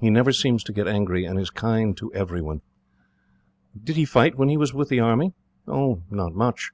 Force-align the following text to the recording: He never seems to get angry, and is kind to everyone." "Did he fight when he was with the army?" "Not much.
He 0.00 0.08
never 0.08 0.30
seems 0.32 0.62
to 0.62 0.72
get 0.72 0.86
angry, 0.86 1.24
and 1.24 1.36
is 1.36 1.50
kind 1.50 1.96
to 1.96 2.12
everyone." 2.14 2.62
"Did 3.82 3.96
he 3.96 4.04
fight 4.04 4.36
when 4.38 4.48
he 4.48 4.56
was 4.56 4.72
with 4.72 4.88
the 4.88 5.00
army?" 5.00 5.32
"Not 5.66 6.32
much. 6.32 6.70